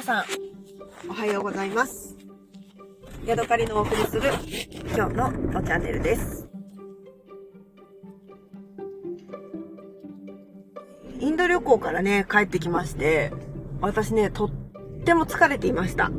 [0.00, 2.16] 皆さん、おはようございます。
[3.26, 4.30] ヤドカリのお送りする
[4.96, 6.48] 今日のチャンネルです。
[11.18, 13.30] インド旅行からね、帰ってきまして、
[13.82, 14.50] 私ね、とっ
[15.04, 16.10] ても疲れていました。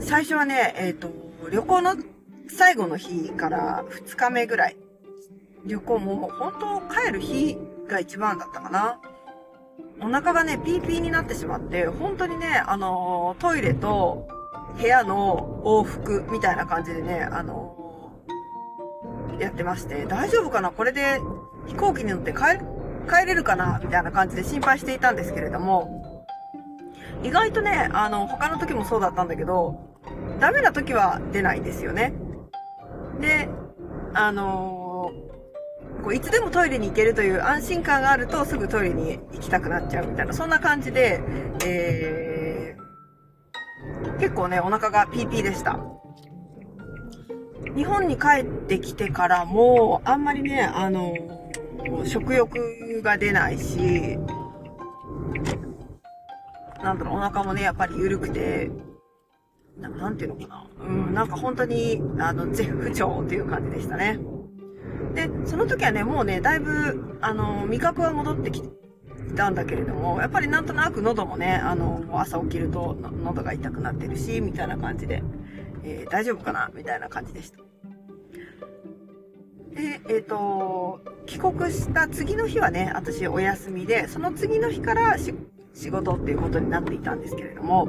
[0.00, 1.10] 最初はね、えっ、と、
[1.52, 1.94] 旅行の
[2.48, 4.78] 最後の日から2日目ぐらい。
[5.66, 8.98] 旅行も本当帰る日が一番だったかな。
[10.00, 14.28] お腹がね、ピーピーになってしまって、本当にね、あのトイレと
[14.78, 18.12] 部屋の往復みたいな感じでね、あの
[19.40, 20.70] やってまして、大丈夫かな？
[20.70, 21.20] これで
[21.66, 22.58] 飛行機に乗って帰、
[23.26, 23.80] れるかな？
[23.82, 26.26] みたいな感じで心配していたんですけれども、
[27.22, 29.80] 意外とね、あの、他の時もそうだったんだけど、
[30.40, 32.12] ダメな時は出ないんですよね。
[33.20, 33.48] で、
[34.12, 34.85] あの
[36.06, 41.20] こういつでもトイレに行けるという安心感があるとすぐトイレに行きたくなっちゃうみたいな、そんな感じで、
[41.66, 45.80] えー、結構ね、お腹がピーピーでした。
[47.74, 51.12] 日本に帰ってきてからも、あんまりね、あの
[52.04, 54.16] 食欲が出ないし、
[56.84, 58.70] なんだろう、お腹もね、やっぱり緩くて、
[59.76, 60.66] なんていうのかな。
[60.86, 64.20] うん、なんか本当に、あの、絶不調っていう感じでしたね。
[65.16, 68.62] で、その時はね、もうね、だいぶ、あの、味覚は戻ってき
[69.34, 75.22] たんだけれども、やっぱりなんとなく喉もね、あの、朝起きると喉が痛くなってるし、みたいな感じで、
[75.82, 76.70] えー大丈夫かな？
[76.74, 77.58] みたいな感じでした。
[79.74, 87.88] で、えっ、と、帰国した次の日はね、私お休みで、その次の日から仕事っていうことになっていたんですけれども、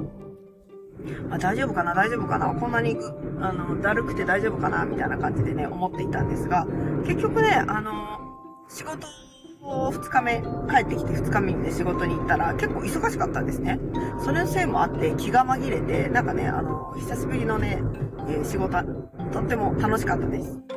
[1.30, 1.94] あ大丈夫かな？
[1.94, 2.48] 大丈夫かな？
[2.48, 2.98] こんなに、
[3.42, 4.86] あの、だるくて大丈夫かな？
[4.86, 6.66] みたいな感じでね、思っていたんですが、
[7.06, 8.20] 結局ね、あの、
[8.70, 9.08] 仕事
[9.62, 13.80] を2日目、帰ってきて2日目にね、仕事に行ったら結構忙しかったんですね。
[14.24, 17.82] それのせいもあって気が紛れて、なんかね、あの、久しぶりのね、
[18.30, 18.78] えー仕事、
[19.32, 20.77] とっても楽しかったです。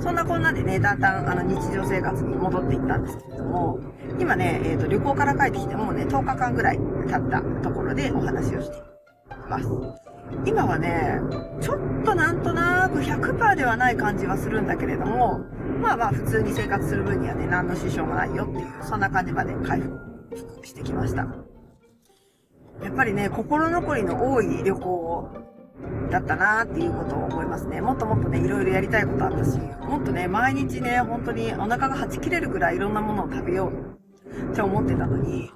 [0.00, 3.78] そんなこんなでね、だんだんあの日常生活に戻っていったんですけれども、
[4.18, 8.80] 今ね、えっ、と、旅行から帰ってきてもうね、10日間ぐらい経ったところでお話をしてい
[9.48, 9.68] ます。
[10.46, 11.20] 今はね、
[11.60, 15.40] ちょっとなんとなく100%ではない感じはするんだけれども、
[15.80, 19.98] まあまあ普通に生活する分にはね、何の支障もないよっていう、そんな感じまで回復
[20.64, 21.26] してきました。
[22.82, 25.53] やっぱりね、心残りの多い旅行を
[26.10, 27.80] だったなっていうことを思いますね。
[27.80, 35.50] もっともっとね、いろいろやりたいことあったし、もっとね、毎日ね、本当にお腹がはち切れるぐらいいろんなものを食べようって思ってたのに、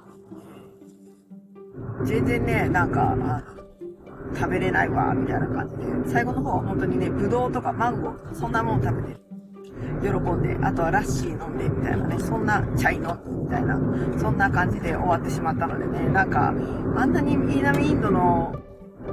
[2.05, 3.15] 全然ね、なんか、
[4.35, 9.19] 食べれないわ、みたいな感じで、最後の方は本当にね、ぶどうとかマンゴーとかそんなもの食べて、
[10.01, 13.09] 喜んで、あとはラッシー飲んで、みたいなね、そんなチャイ飲んで、
[13.43, 13.79] みたいな、
[14.19, 16.53] そんな感じで終わってしまったのでね、なんか、
[16.95, 18.53] あんなに南インドの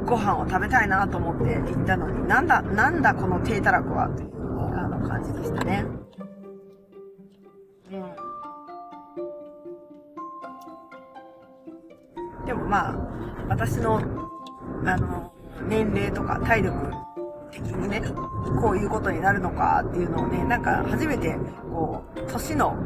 [0.05, 4.31] ご飯を食べたいなと思って行ったのに、なんだ、なんだこの低たらくは、という、
[4.77, 5.85] あの感じでしたね。
[7.93, 7.97] う
[12.43, 12.47] ん。
[12.47, 12.97] でもまあ、
[13.49, 14.01] 私の、
[14.85, 15.33] あの、
[15.69, 17.07] 年齢とか体力
[17.51, 18.03] 的にね、
[18.61, 21.37] こういうことになるのかっていうのをね、なんか初めて、
[21.73, 22.77] こう、年の、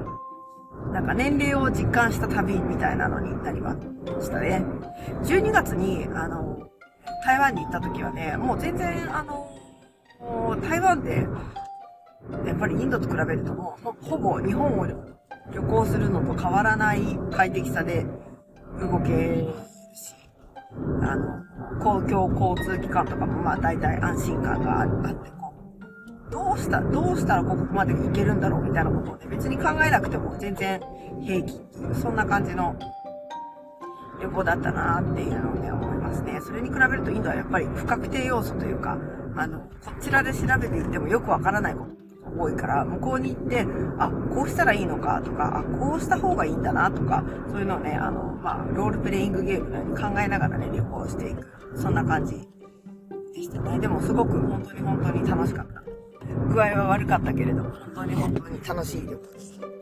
[0.93, 3.77] なんか年齢を実感した旅みたいなのになりま
[4.21, 4.65] したね。
[5.23, 6.59] 12月に、あの、
[7.25, 9.49] 台湾に行った時はね、もう全然、あの、
[10.61, 11.27] 台湾で、
[12.47, 14.87] やっぱりインドと比べるともう、ほぼ日本を
[15.53, 18.07] 旅行するのと変わらない快適さで
[18.81, 19.49] 動ける
[19.95, 20.15] し、
[21.03, 21.41] あの、
[21.83, 25.55] 公共交通機関とかもまあ大体安心感があって、こ
[26.29, 30.81] う、どうした、どうしたらここまで行けるんだろうみたいなことをね、別に考えなくても全然
[31.23, 32.77] 平気っていう、そんな感じの
[34.21, 36.41] 旅行だったなっていうのをね、思いますね。
[36.41, 38.99] それに比べるとインドはやっぱり不確定要素というか、
[39.37, 39.67] あの、こ
[40.01, 41.87] ちらで調べていってもよくわからないこ
[42.25, 43.67] とが多いから、向こうに行って、
[43.99, 51.47] あ、こうしたらいいのかとか、あ、こうした方がいいんだなとか、そういうのをね、あの、まあ、ロールプレイングゲームのように考えながらね、旅行していく。
[51.77, 52.35] そんな感じ
[53.35, 53.79] でしたね。
[53.79, 55.83] でもすごく本当に本当に楽しかった。
[56.53, 59.80] 具合は悪かったけれども、本当に本当に楽しい旅行でした。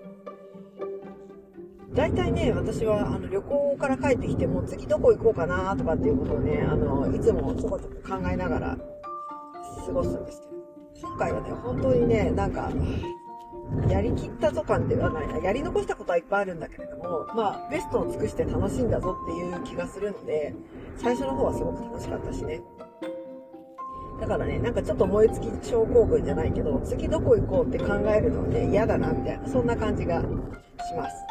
[1.94, 8.78] 大体ね、私はあの旅行から帰ってきて、も次どこ行こうかなとかっていうことをね、あの、いつもちょこちょこ考えながら
[9.86, 10.46] 過ごすんですけ
[11.00, 12.70] ど、今回はね、本当にね、なんか、
[13.88, 15.38] やりきったぞ感ではないな。
[15.38, 20.54] やり残したことはいっぱいあるんだけれども、まあ、ベストを尽くして楽しんだぞっていう気がするので、
[20.96, 22.60] 最初の方はすごく楽しかったしね。
[24.20, 30.26] だからね、なんかちょっと燃え尽き症候群じゃないけど、次どこ行こうって考えるのはね、嫌だな、みたいな、そんな感じがし
[30.96, 31.27] ます。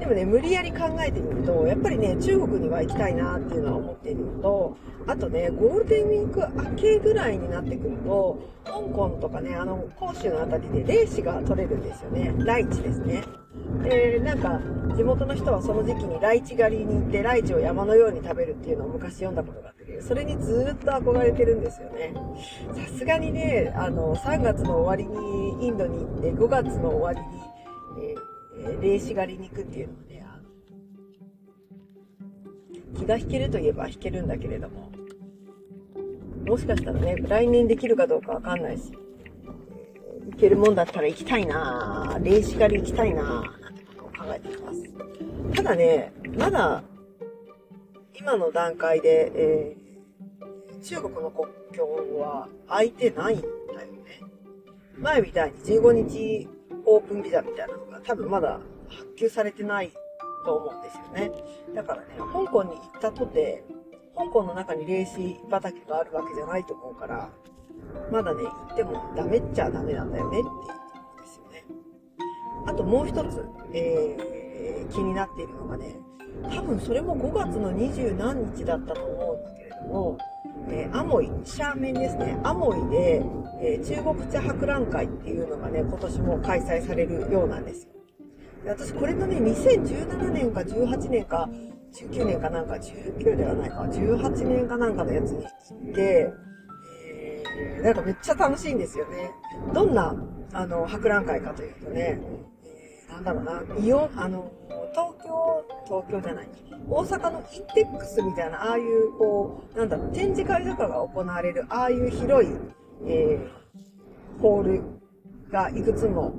[0.00, 4.76] でもね、無理やり考えてみると、やっぱりね、中国には行きたいなっていうのは思っているのと、
[5.06, 12.32] あとね、ゴールデンウィーク明けぐらいになってくると、香港とかね、あの、広州のあたりで霊視が取れるんですよね。
[12.38, 13.22] ライチですね。
[13.82, 14.58] で、なんか、
[14.96, 22.14] 地元の人はその時期にライチ狩りに行って、ライチを山のように食べるっていうのを昔読んだことがあって、それにずっと憧れてるんですよね。
[22.74, 27.49] さすがにね、あの、3月の終わりにインドに行って、5月の終わりに、
[28.66, 30.20] え、霊視狩りに行くっていうのはね、
[32.96, 34.90] 気が引けるといえば引けるんだけれども、
[36.46, 38.92] もしかしたらね、来年できるかどうかわかんないし、
[40.32, 44.82] 行けるもんだったら行きたいなぁ、霊視狩り行きたいなぁ、なんてことを考えています。
[45.54, 46.82] ただね、まだ、
[48.18, 51.86] 今の段階で、えー、中国の国境
[52.18, 54.20] は空いてないんだよね。
[54.98, 56.48] 前みたいに15日
[56.90, 58.58] オープンビザみたいなのが多分まだ
[58.88, 59.92] 発給されてない
[60.44, 61.30] と思うんですよね。
[61.74, 63.64] だからね、香港に行ったとて、
[64.16, 67.30] 香港の中に霊視畑があるわけじゃないと思うから、
[68.10, 70.56] まだね、行ってもダメっちゃダメなんだよねっていうとこ
[71.16, 71.64] ろですよね。
[72.66, 75.96] あともう一つ、えー、気になっているのがね、
[76.52, 80.18] 多分それも5月の二十何日だったと思うんだけれども、
[80.70, 82.38] えー、アモイ、シャーメンですね。
[82.44, 83.22] アモイで、
[83.60, 87.90] えー、中国茶博覧会っていうのがね、今年も開催されるようなんですよ。
[88.66, 91.48] 私これのね、2017年か18年か、
[91.92, 96.32] 19年かなんか、19ではないか、18年かなんかのやつに行って、
[97.58, 99.30] えー、なんかめっちゃ楽しいんですよね。
[99.74, 100.14] どんな、
[100.52, 102.20] あの、博覧会かというとね、
[103.10, 104.50] なんだろうな、イオン、あの、
[104.92, 106.48] 東京、東京じゃない、
[106.88, 112.52] 大阪のインテックスみたいな、ああいう、こう、なんだろう、展示会とかが行われる、ああいう広い、
[113.06, 114.82] えー、ホール
[115.50, 116.34] がいくつも、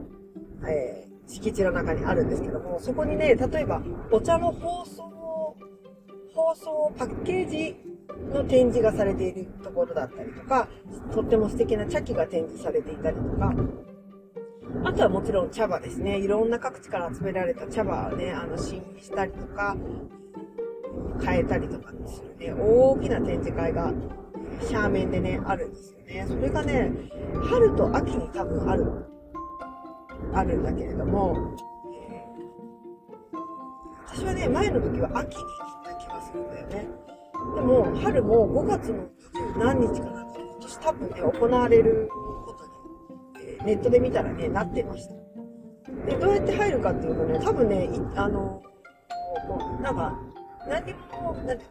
[0.68, 3.82] えー、敷地の中にあるんですけども、そこにね、例えば、
[4.12, 5.56] お茶の包装、
[6.34, 7.76] 包装パッケージ
[8.34, 10.68] の展示がされているところだったりとか、
[11.14, 13.54] とっても素敵な茶器が展示されていたりとか、
[14.84, 16.18] あとはもちろん茶葉ですね。
[16.20, 19.76] いろんな各地から集められた茶葉をね、あの、試飲したりとか、
[21.24, 23.94] 変えたりとかするね、大きな展示会が、
[24.72, 26.26] 斜面でね、あるんですよね。
[26.28, 26.92] それがね、
[27.50, 28.86] 春と秋に多分ある
[30.34, 31.56] あるんだけれども、
[34.08, 36.88] 私はね、前の時は秋に行った気がするんだよね。
[37.56, 39.10] でも、春も5月の
[39.58, 42.10] 何日かな今年多分ね、行われる、
[43.66, 45.14] ネットで見たらね、なってました。
[46.06, 48.62] で、どうやって入るかっていうとね、多分ね、あの、
[49.48, 50.20] こう、なんか、
[50.68, 51.66] 何にも、なんて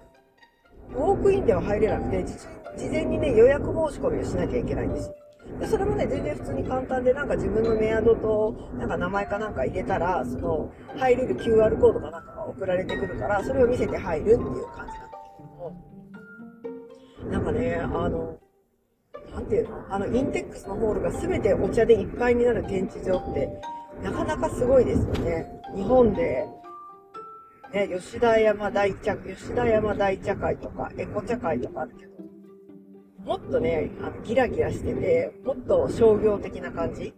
[0.95, 5.15] ウォークインでは入れなくて、事前にね、予約申し込みをしなきゃいけないんですよ。
[5.59, 18.39] で、それもね、全然普通に簡単で、なんか自分のメアドと、なんか名前かなんか入れたら、その、入れる QR コードかなんかが送られてくるから、それを見せて入るっていう感じなんだけども、なんかね、あの、
[19.35, 19.85] なんていうの？
[19.91, 23.49] あの、インテックスのホールが全てお茶でいっぱいになる展示場って、
[24.03, 25.61] なかなかすごいですよね。
[25.77, 26.47] 日本で、
[27.73, 32.13] ね、吉田山大茶、吉田山大茶会とか、エコ茶会とかあるけど、
[33.25, 37.15] もっとね、あのギラギラしてて、もっと商業的な感じ。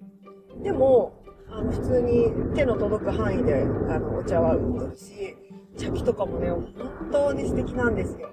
[0.62, 5.36] でも、あの、普通に手の届く範囲で、あの、お茶は売ってるし、
[5.78, 8.30] 茶器とかもね、本当に素敵なんですよ。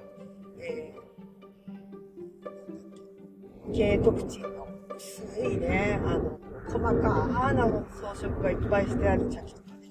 [3.72, 7.84] ー、軽特賃の薄いね、あの、細かな装
[8.14, 9.88] 飾がいっぱいしてある茶器とかね。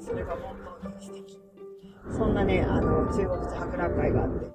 [0.00, 1.40] それが本当に素敵。
[2.16, 4.54] そんなね、あの、中国茶博覧会があって、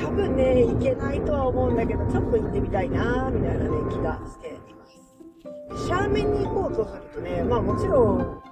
[0.00, 5.86] 多分ね、行けないとは思うんだけど、ちょっと行ってみたいなみたいなね、気がしています。
[5.86, 8.42] シャーメンに行こうとするとね、まあもちろん、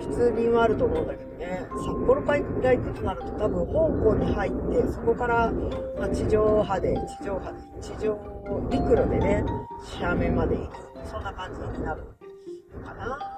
[0.00, 2.44] 直通便はあると思うんだけどね、札幌から行
[2.82, 5.52] くとなると多分香港に入って、そこから、
[5.98, 8.18] ま、地上波で、地上波で、地上
[8.70, 9.44] 陸路でね、
[9.84, 10.88] シャーメンまで行く。
[11.04, 12.02] そんな感じになる
[12.74, 13.30] のかななんてね、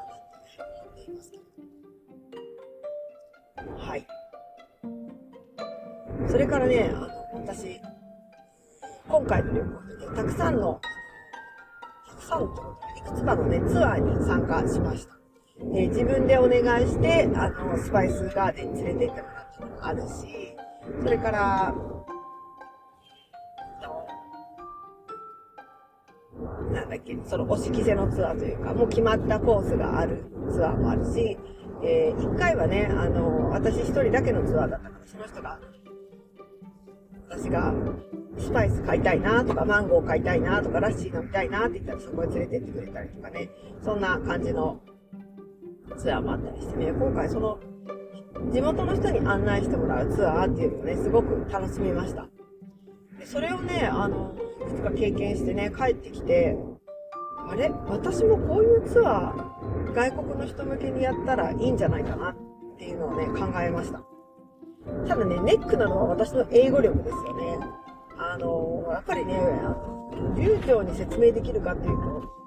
[0.82, 1.42] 思っていますけど。
[3.76, 4.06] はい。
[6.28, 7.08] それからね、あの、
[7.46, 7.80] 私、
[9.08, 10.80] 今回の旅行でね、たくさんの、
[12.08, 15.19] たくさんと、いくつかのね、ツアーに参加しました。
[15.62, 20.56] えー、自分でお願いして、あの、スパイスガーデンに連れて行ってもらったのもあるし、
[21.02, 21.74] それから、
[26.72, 31.36] なんだっけ、その押し着せのツアーというか、もう決まったコースがあるツアーもあるし、
[31.82, 35.58] えー、一回はね、あの、私一人だけのツアーだったから、その人が
[37.30, 37.72] 私が
[38.38, 43.50] スパイス買いたいなとか、マンゴー買いたいなとか、ラッシー飲みたいなって言ったらそこへ連れてってくれたりとかね、
[43.82, 44.80] そんな感じの
[45.97, 47.59] ツアーもあったりしてね、今回その、
[48.52, 52.26] 地元の人に案内してもらうツアーっていうのをね、すごく楽しみました。
[53.18, 56.56] でそれをね、あの、いくつか経験してね、帰ってきて、
[57.49, 57.70] あれ？
[57.88, 62.37] 私もこういうツアー、外国の人向けにやったらいいんじゃないかなっ
[62.78, 64.02] ていうのをね、考えました。
[65.06, 67.59] ただね、ネックなのは私の英語力ですよね。
[68.16, 69.38] あの、やっぱりね、
[70.37, 72.39] 流暢に説明できるかっていうと、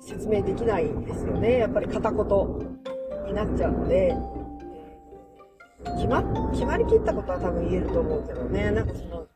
[0.00, 1.58] 説明できないんですよね。
[1.58, 2.26] やっぱり片言
[3.26, 4.14] になっちゃうので、
[5.96, 9.26] 決ま、決まりきったことは多分言えると思うけどね、なんかその、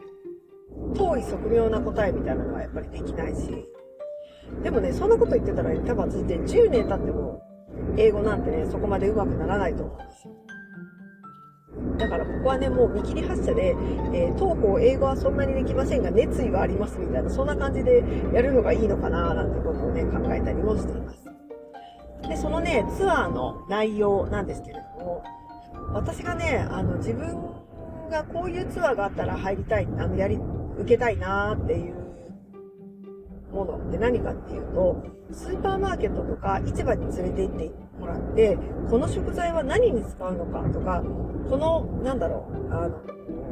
[0.94, 3.68] 遠い即妙な答えみたいなのはやっぱりできないし。
[4.62, 7.42] でもね、そんなこと言ってたら、ね、多分私って10年経っても、
[7.96, 10.34] 英語なんてね、そこまで上手くならないと思うんですよ。
[11.98, 13.68] だからここはね、もう見切り発車で、
[14.12, 21.22] えー、当校英語はそんなにできませんが、熱意はありますみたいな、そんな感じでやるのがいいのかななんてことをね、考えたりもしています。
[22.28, 25.24] で、そのね、ツアーの内容なんですけれども、
[25.92, 27.36] 私がね、あの、自分
[28.10, 30.38] がこういうツアーがあったら入りたい、あの、やり、
[30.78, 31.94] 受けたいなっていう
[33.52, 37.70] ものって何かっていうと、スーパーマーケットとか市場に連れて行って
[38.00, 38.58] もらって、
[38.90, 41.02] この食材は何に使うのかとか、
[41.48, 42.88] この、なんだろう、あ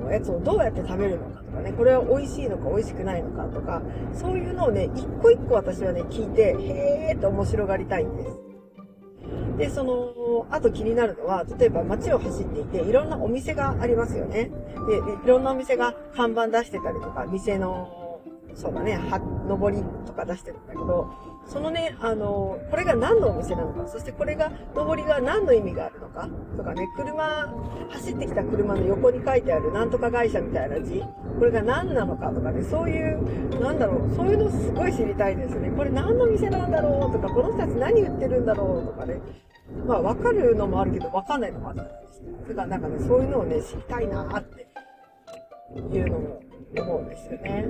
[0.05, 3.83] の、やつをどうやって食べるのかとかね、これは美味しいのか美味しくないのかとか、
[4.13, 8.51] そういうのをね、一個一個私はね、聞いて、へーって面白がりたいんです。
[9.59, 14.51] で、その、あと気になるのは、例えば街を走っていて、いろんなお店がありますよね。
[14.89, 18.21] で、いろんなお店が看板出してたりとか、店の、
[18.55, 21.11] そうだね、は、上りとか出してるんだけど、
[21.47, 27.53] そのね、あの、これが何のお店なのか、そしてこれが、上りが何の意味があるのか、とかね、車、
[27.91, 31.03] 走ってきた車の横に書いてあるなんとか会社みたいな字、
[31.39, 35.71] これが何なのかとかね、そういう、なんだろう、そういうのすごい知りたいですね。
[35.71, 39.21] これ何の店なんだろうとか、この人たち何売ってるんだろうとかね。
[39.87, 42.27] まあ、わかるのもあるけど、わかんないのもあるじゃないですか。
[42.49, 44.67] だからなんかね、そういうのをね、知りたいなって
[45.97, 46.41] いうのも
[46.77, 47.67] 思うんですよね。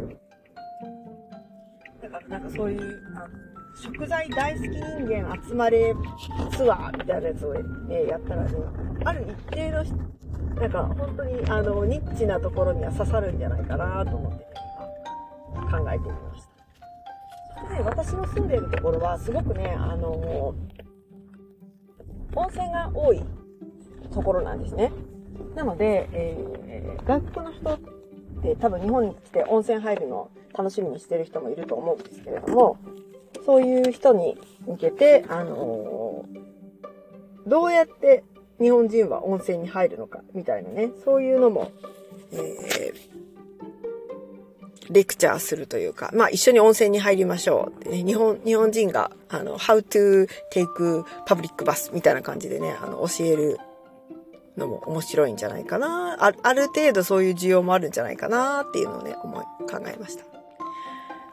[2.02, 2.80] だからなんかそういう、
[3.16, 5.94] あの食材大好き人間集まれ
[6.56, 8.50] ツアーみたいなやつを、ね、やったらね、
[9.04, 9.84] ある一定の、
[10.54, 14.44] なんか本当にあの、ニッチなところには刺さるんじゃないかなと思って、ね、
[15.70, 16.50] 考えてみました。
[17.60, 20.54] そしてね、私の住んでいるところはすごくね、あの
[22.34, 23.22] 温泉が多い
[24.12, 24.92] ところなんですね。
[25.54, 27.78] なので、えー、外国の人っ
[28.42, 32.76] て多分日本に来て温泉入るのを楽しみにしてる人もいると思うんですけれども、
[33.44, 36.24] そういう人に向けて、あの、
[37.46, 38.24] どうやって
[38.60, 41.72] 日本人は温泉に入るのか、みたいなね、そういうのも、
[42.32, 42.94] えー、
[44.90, 53.58] レクチャーするというか、まあ一緒に温泉に入りましょうってね、日本、日本人が、あの、how to take public bus みたいな感じでね、あの、教える
[54.56, 56.16] のも面白いんじゃないかな。
[56.20, 60.29] あある程度そういう需要もあるんじゃないかなっていうのをね、思い、考えました。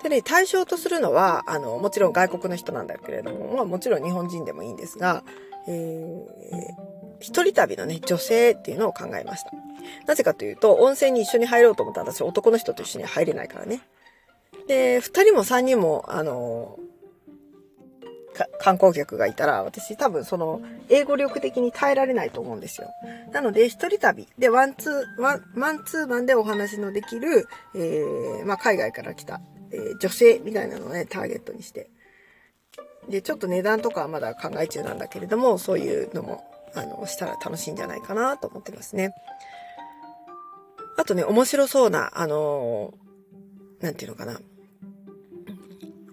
[0.04, 5.24] でね、対象とするのは、あの、もちろん外国の人なんだけれども、まあもちろん日本人でもいいんですが、
[5.68, 9.52] えー、一人旅のね、女性っていうのを考えました。
[10.06, 13.82] なぜかというと、温泉に一緒に入ろうと思ったら私男の人と一緒に入れないからね。
[14.68, 16.78] で、二人も三人も、あの、
[18.60, 22.90] 観光客がいたら、私多分その、英語力的に耐えられないと思うんですよ。
[23.32, 31.90] なので、一人旅でワンツー、ワン、マンツーマンでお話のできる、えー、まあ、海外から来たえー、女性みたいなのをね、ターゲットにして。
[33.10, 36.44] で、ちょっと値段とかはまだ考え中なんだけれども、そういうのも、
[36.76, 39.14] あの、したら楽しいんじゃないかなと思ってますね。
[40.98, 44.40] あとね、面白そうな、あのー、なんていうのかな。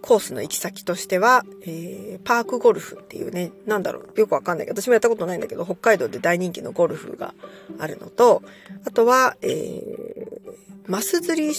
[0.03, 7.33] コースの行き先としては、えー、パークゴルフっていうね、なんだろう、よくわかんないけど、私もやったことないんだけど、北海道で大人気のゴルフが
[7.79, 8.43] あるのと、
[8.85, 10.43] あとは、えー、
[10.87, 11.55] マス釣り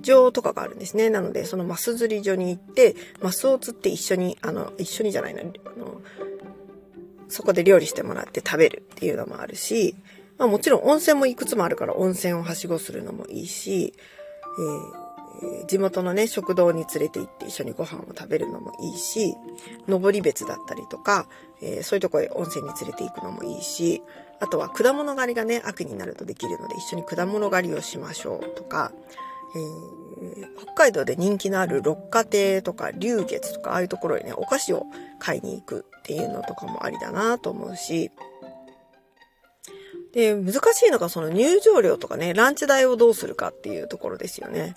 [0.00, 1.10] 場とかがあるんですね。
[1.10, 5.44] なので、そのマス釣り場に行って、マスを釣って一緒に、あの、一緒にじゃないな、あ
[5.78, 6.00] の、
[7.28, 9.94] そこで料理してもらって食べるっていうのもあるし、
[10.38, 13.92] まあもちろん温泉もいくつもあるから温泉をはしごするのもいいし、
[15.42, 19.34] えー、地元のね、食堂に連れて行って一緒にご飯を食べるのもいいし、
[19.86, 21.28] 登り別だったりとか、
[21.60, 24.02] えー、そういうとこへ温泉に連れて行くのもいいし、
[24.40, 28.92] あとは果物狩りがね、秋になるとできるので一緒に果物狩りをしましょうとか、
[29.54, 34.84] えー、北海道で人気のある六花亭とか龍月とかああいうところにね、お菓子を
[35.18, 38.10] 買いに行くっていうのとかもありだなと思うし、
[40.12, 44.74] で、難しいのがその入場料とかね、ランチ代をどうするかっていうところですよね。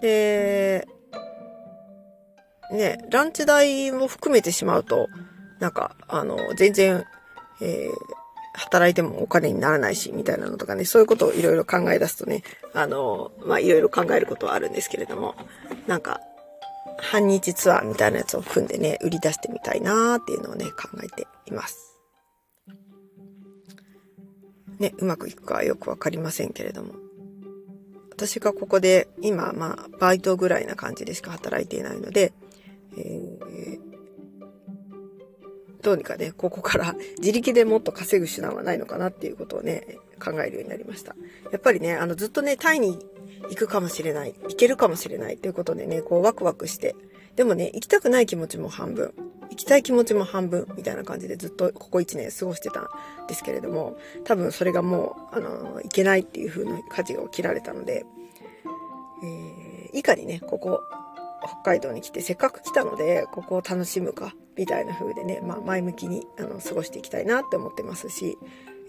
[0.00, 0.86] で、
[2.70, 5.08] ね、ランチ代も含めてしまうと、
[5.58, 7.04] なんか、あの、全然
[7.60, 7.92] えー、
[8.58, 12.42] 働いてもお金にならないし、みたいなのとかね、そういうことをいろいろ考え出すとね、
[12.74, 15.34] あの、まあ、いろいろ考えることはあるんですけれども、
[15.86, 16.20] なんか、
[16.98, 21.96] 半日ツアーみたいなやつを組んでね、売り出してみたいなーっていうのをね、考えています。
[24.78, 26.94] ね、うまくいくかはよくわかりませんけれども。
[28.10, 32.32] 私がここで、今、まあ、バイトぐらいな感じでしか働いていないので、
[32.96, 33.20] え、
[35.88, 41.16] どうにかね、ここから 自力でもっと稼ぐ手段はないのかなっていうことをね、考えるようになりました。
[41.50, 42.98] やっぱりね、あの、ずっとね、タイに
[43.48, 46.94] 行くかもしれない、行けるかもしれないっていうことでね、こうワクワクして、
[47.36, 49.14] でもね、行きたくない気持ちも半分、
[49.48, 52.88] 行きたい気持ちも半分みたいな感じでずっとここ1年過ごしてたん
[53.28, 58.04] ですけれども、多分それがもう、あの、行けないっていう風な舵を切られたので、
[59.22, 60.82] えー、いかにね、ここ、
[61.46, 68.36] 北海道に来てせっかく来たので、ここを楽しむか、みたいな風でね、まあ前向きにあの過ごしていきたいなって思ってますし、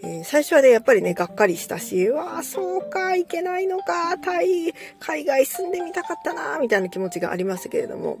[0.02, 8.18] えー、最初はね、やっぱりね、がっかりしたし、うわあ、そうか、いけないのか、タイ、海外住んでみたかったな、みたいな気持ちがありますけれども、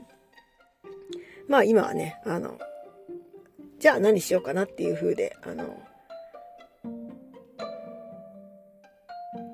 [1.48, 2.58] まあ今はね、あの、
[3.80, 5.76] じゃあ何しようかなっていう風で、あの、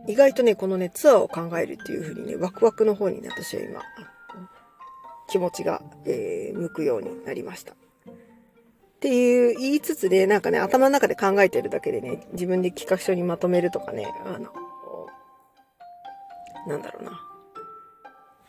[0.09, 3.83] 意外とね、このね、ツアーを考えるっていう風にね、ワクワクの方にね、私は今、
[5.29, 7.75] 気持ちが、えー、向くようになりました。
[8.97, 14.51] っていう言いつつね、なんかね、頭の中で考えてるだけでね、自分で企画書にまとめるとかね、あの、
[16.67, 17.21] なんだろうな。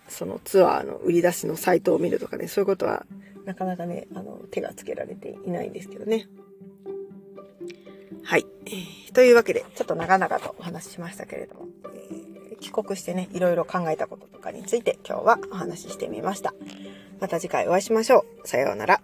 [0.08, 3.06] そのツアーの売り出しのサイトを見るとかね、そういうことは
[3.46, 6.28] なかなかね、あの、手がつけられていないんですけどね。
[8.24, 8.46] はい。
[9.14, 16.54] というわけで、ちょっと長々とお話ししましたけれども、えー、帰国してね、いろいろ考えたこととかについて今日はお話ししてみました。
[17.20, 18.48] また次回お会いしましょう。
[18.48, 19.02] さようなら。